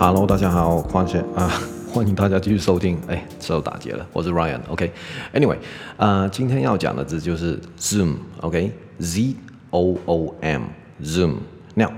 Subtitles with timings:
[0.00, 1.50] Hello，大家好，欢迎啊，
[1.92, 2.96] 欢迎大家继续收听。
[3.08, 4.60] 哎，手打结了，我是 Ryan。
[4.68, 5.56] OK，Anyway，、okay?
[5.96, 9.34] 啊、呃，今天要讲的字就是 Zoom，OK，Z
[9.70, 11.34] O O M，Zoom。
[11.74, 11.90] Now，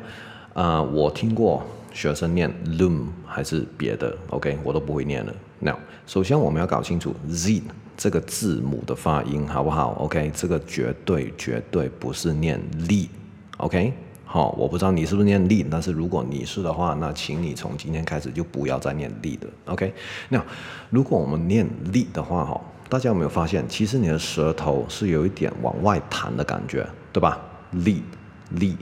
[0.54, 5.34] 啊，我听过学生念 Loom 还是别的，OK，我都不会念了。
[5.58, 7.60] Now，首先我们要搞清楚 Z
[7.98, 13.92] 这个字母的发音好不好？OK，这个绝对绝对不是念 Li，OK。
[14.32, 19.92] 好，我不知道你是不是念力，但是如果你是的话，那请你从今天开始就不要再念力了，OK？
[20.28, 20.40] 那
[20.88, 27.40] 如果我们念力的话，哈，大家有没有发现，其实你的舌头是有一点往外弹的感觉，对吧？
[27.72, 28.04] 力
[28.50, 28.76] 力，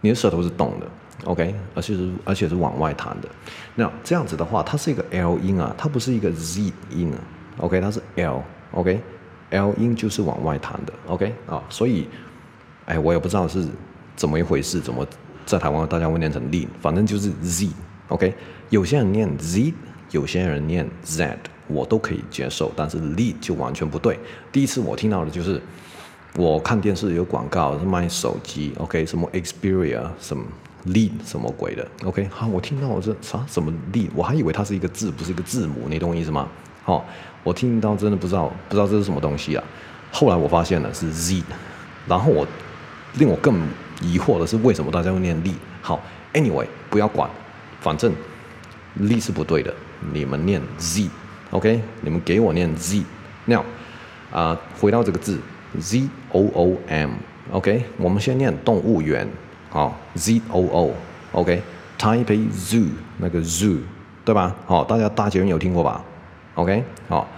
[0.00, 0.86] 你的舌头是动的
[1.24, 1.52] ，OK？
[1.74, 3.28] 而且是而且是往外弹的。
[3.74, 7.18] 那这样子的话，它是一个 L 音啊，它不是一个 Z 音啊
[7.56, 7.80] ，OK？
[7.80, 11.34] 它是 L，OK？L 音就是往外弹的，OK？
[11.48, 12.08] 啊，所以，
[12.84, 13.66] 哎，我也不知道是。
[14.20, 14.78] 怎么一回事？
[14.78, 15.06] 怎么
[15.46, 16.68] 在台湾大家会念成 li？
[16.78, 18.34] 反正就是 z，OK？
[18.68, 19.72] 有些人念 z，
[20.10, 22.70] 有些人念 z，我都可以接受。
[22.76, 24.18] 但是 li 就完全不对。
[24.52, 25.58] 第一次我听到的就是，
[26.36, 29.06] 我看电视有广告是卖手机，OK？
[29.06, 30.44] 什么 Xperia，什么
[30.88, 32.28] “lead”，什么鬼的，OK？
[32.30, 36.46] 好，我听到我这啥什么 “lead”，我还以为它是一个字，不是一个字母，你懂我意思吗？
[36.84, 37.02] 好，
[37.42, 39.64] 我听到真的不知道，不知道这是什么东西啊。
[40.12, 41.42] 后来我发现了是 z，
[42.06, 42.46] 然后我
[43.14, 43.60] 令我更。
[44.02, 45.54] 疑惑的是为什么大家会念力？
[45.82, 46.00] 好
[46.32, 47.28] ，Anyway，不要管，
[47.82, 48.10] 反正
[48.94, 49.70] 力是不对的。
[50.14, 51.82] 你们念 Z，OK？
[52.00, 53.02] 你们给我念 Z。
[53.44, 53.62] Now，
[54.32, 55.38] 啊，回到这个字
[55.78, 57.84] Z O O M，OK？
[57.98, 59.28] 我们先念动物园，
[59.68, 60.66] 好，Z O
[61.32, 62.86] O，OK？Taipei Zoo
[63.18, 63.80] 那个 Zoo，
[64.24, 64.56] 对吧？
[64.64, 66.02] 好，大家大捷运有听过吧
[66.54, 66.82] ？OK？
[67.06, 67.28] 好，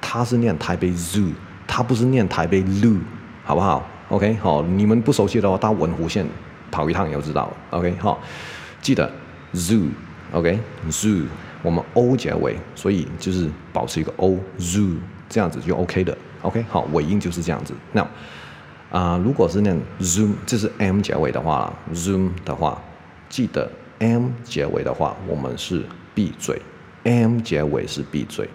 [0.00, 1.32] 它是念台北 Zoo，
[1.66, 3.00] 它不是念台北 Loo，
[3.42, 6.26] 好不好？OK，好，你们不熟悉的话，到文湖线
[6.70, 7.56] 跑一趟也就知道了。
[7.70, 8.20] OK，好，
[8.80, 9.10] 记得
[9.54, 11.24] Zoo，OK，Zoo，
[11.62, 14.96] 我们 O 结尾，所以就是保持一个 O，zoo，
[15.28, 16.16] 这样子就 OK 的。
[16.42, 17.72] OK，好，尾音就是这样子。
[17.92, 18.06] 那
[18.90, 22.80] 啊、如果是念 zoom，这是 M 结尾的话，zoom 的话，
[23.28, 26.62] 记得 M 结尾的话，我们是闭嘴
[27.02, 28.48] ，M 结尾是闭嘴，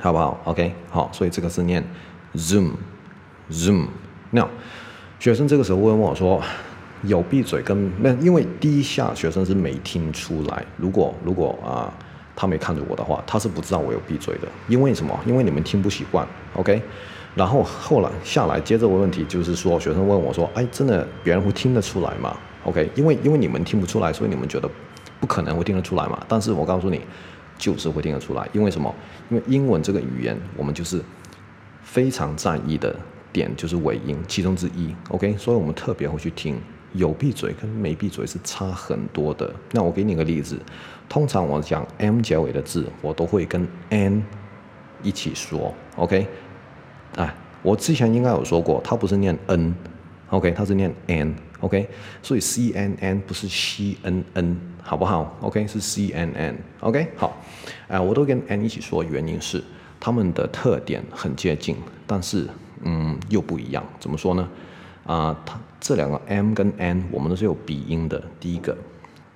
[0.00, 1.84] 好不好？OK，好，所以这个是念
[2.34, 3.86] zoom，zoom。
[4.30, 4.46] 那
[5.18, 6.42] 学生这个时候会问我说
[7.04, 10.64] ：“有闭嘴跟那，因为第一下学生是没听出来。
[10.76, 11.92] 如果如果啊，
[12.34, 14.48] 他没看着我的话，他是不知道我有闭嘴的。
[14.68, 15.18] 因为什么？
[15.24, 16.82] 因为你们听不习惯，OK？
[17.34, 22.90] 然后后来下来接着问问题，就是说学生问我说：‘哎，真的别人会听得出来吗？’OK？
[22.94, 24.68] 因为因为你们听不出来，所以你们觉得
[25.20, 26.22] 不可能会听得出来嘛。
[26.28, 27.00] 但是我告诉你，
[27.56, 28.46] 就是会听得出来。
[28.52, 28.94] 因为什么？
[29.30, 31.00] 因为英文这个语言，我们就是
[31.82, 32.94] 非常在意的。”
[33.36, 36.56] 点就是尾音其中之一，OK，所以我们特别会去听，
[36.94, 39.54] 有闭嘴跟没闭嘴是差很多的。
[39.72, 40.58] 那我给你个例子，
[41.06, 44.24] 通常我讲 M 结尾的字，我都会跟 N
[45.02, 46.26] 一起说，OK，
[47.16, 51.86] 哎，我之前应该有说过，它不是念 N，OK，它是念 N，OK，
[52.22, 57.36] 所以 C N N 不是 C N N，好不好？OK，是 C N N，OK，好，
[57.88, 59.62] 哎，我都跟 N 一起说，原因是
[60.00, 61.76] 它们的特点很接近，
[62.06, 62.48] 但是。
[62.82, 64.48] 嗯，又不一样，怎么说呢？
[65.04, 68.22] 啊、呃，它这两个 M 跟 N，我们都是有鼻音的。
[68.40, 68.76] 第一个，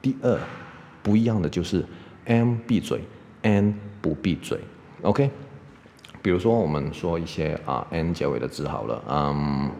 [0.02, 0.38] 第二，
[1.02, 1.84] 不一样的就是
[2.24, 3.02] M 闭嘴
[3.42, 4.58] ，N 不闭嘴。
[5.02, 5.30] OK，
[6.20, 9.70] 比如说我们说一些啊 N 结尾的字好了，嗯，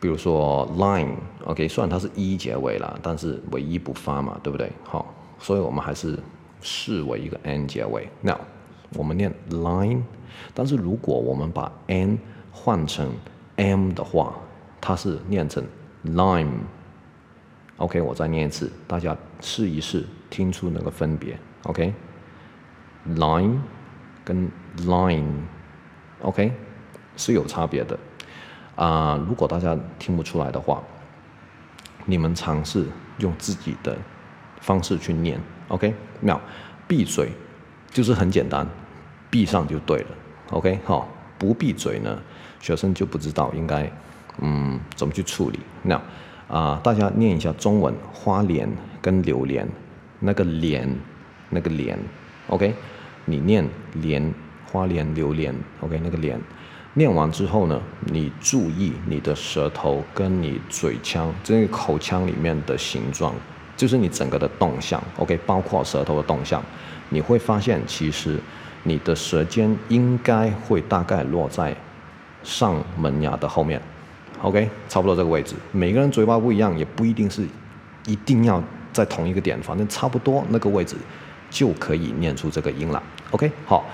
[0.00, 4.70] 比如说 line，OK，、虽然它是 E 结尾了，但是尾音不发嘛，对不对？
[4.84, 6.18] 好，所以我们还是
[6.60, 8.08] 视为一个 N 结尾。
[8.20, 8.38] Now，
[8.94, 10.02] 我们念 line。
[10.54, 12.18] 但是如果我们把 n
[12.50, 13.12] 换成
[13.56, 14.34] m 的话，
[14.80, 15.64] 它是念成
[16.04, 16.60] lime。
[17.76, 21.38] OK，我再念一次，大家试一试，听出那个分别。
[21.64, 21.94] OK，line、
[23.16, 23.58] okay?
[24.24, 26.52] 跟 line，OK、
[27.16, 27.98] 是有差别的。
[28.76, 30.82] 啊、如果大家听不出来的话，
[32.06, 32.86] 你们尝试
[33.18, 33.96] 用自己的
[34.60, 35.40] 方式去念。
[35.68, 36.40] OK，那
[36.88, 37.32] 闭嘴
[37.90, 38.66] 就是很简单，
[39.32, 40.06] 闭上就对了。
[40.50, 41.08] OK，好，
[41.38, 42.18] 不闭嘴呢，
[42.60, 43.90] 学生就不知道应该，
[44.42, 45.58] 嗯，怎么去处理。
[45.82, 45.98] 那
[46.48, 48.68] 啊、大家念一下中文，花莲
[49.00, 49.66] 跟榴莲，
[50.18, 50.86] 那个莲，
[51.48, 51.98] 那个莲
[52.48, 52.74] ，OK，
[53.24, 54.34] 你念莲，
[54.70, 56.38] 花莲榴莲，OK，那个莲，
[56.92, 63.34] 念完之后呢，你注意你的舌头跟你嘴腔，这个口腔里面的形状，
[63.74, 66.62] 就是你整个的动向，OK，包括舌头的动向，
[67.08, 68.38] 你会发现其实。
[68.84, 71.76] 你的舌尖应该会大概落在
[72.42, 73.80] 上门牙的后面
[74.42, 75.54] ，OK，差不多这个位置。
[75.70, 77.46] 每个人嘴巴不一样，也不一定是
[78.06, 78.62] 一定要
[78.92, 80.96] 在同一个点，反正差不多那个位置
[81.50, 83.02] 就可以念出这个音了。
[83.30, 83.84] OK，好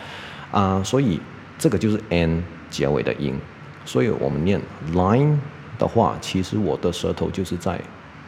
[0.51, 1.21] 啊、所以
[1.59, 3.39] 这个就是 n 结尾的音，
[3.85, 4.59] 所以我们念
[4.95, 5.37] line
[5.79, 7.79] 的话，其实我的舌头就是在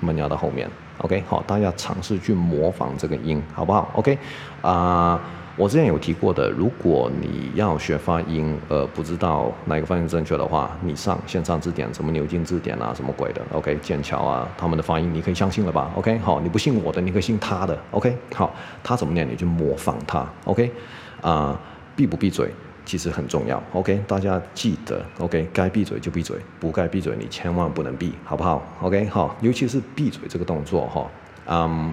[0.01, 0.69] 门牙的后面。
[0.99, 4.19] OK，好，大家尝试去模仿这个音，好不好？OK，
[4.61, 5.19] 啊、
[5.61, 20.73] 我之前有提过的，如果你要学发音，呃，不知道哪个发音正确的话，你上线上字典，什么牛津字典啊，什么鬼的，OK，剑桥啊，他们的发音你可以相信了吧？OK，好，你不信我的，你可以信他的，OK，好，他怎么念你就模仿他，OK，
[21.21, 21.61] 啊、
[21.95, 22.51] 闭不闭嘴
[22.87, 31.07] 其实很重要，OK，大家记得，OK，该闭嘴就闭嘴，不该闭嘴你千万不能闭，好不好？OK，好，尤其是闭嘴这个动作哈，
[31.49, 31.93] 嗯。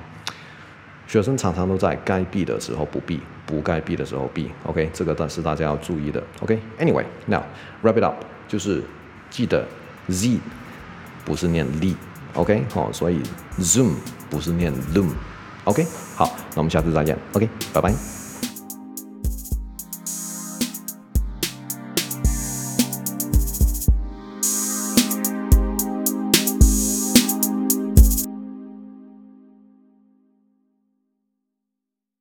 [1.06, 6.22] 学生常常都在该闭的时候不闭，不该 B 的时候 B，OK，这个但是大家要注意的。
[6.42, 7.42] OK，Anyway，now
[7.82, 8.16] wrap it up，
[8.48, 8.84] 就是
[9.30, 9.66] 记得
[10.10, 10.38] Z
[11.26, 11.96] 不是念 Li。
[12.34, 13.22] OK，好，所以
[13.60, 13.96] Zoom
[14.30, 15.10] 不是念 Loom。
[15.64, 15.84] OK，
[16.16, 17.18] 好，那我们下次再见。
[17.34, 18.17] OK，拜拜。